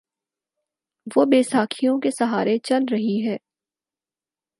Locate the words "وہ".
1.07-1.25